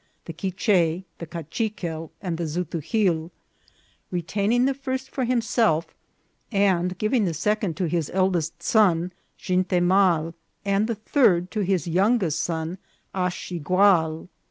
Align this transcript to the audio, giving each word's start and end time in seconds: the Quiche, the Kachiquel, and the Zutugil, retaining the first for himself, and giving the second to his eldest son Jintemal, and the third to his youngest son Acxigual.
the 0.25 0.33
Quiche, 0.33 1.03
the 1.19 1.27
Kachiquel, 1.27 2.09
and 2.23 2.39
the 2.39 2.45
Zutugil, 2.47 3.29
retaining 4.09 4.65
the 4.65 4.73
first 4.73 5.11
for 5.11 5.25
himself, 5.25 5.93
and 6.51 6.97
giving 6.97 7.25
the 7.25 7.35
second 7.35 7.77
to 7.77 7.83
his 7.85 8.09
eldest 8.11 8.63
son 8.63 9.13
Jintemal, 9.37 10.33
and 10.65 10.87
the 10.87 10.95
third 10.95 11.51
to 11.51 11.59
his 11.59 11.87
youngest 11.87 12.39
son 12.39 12.79
Acxigual. 13.13 14.27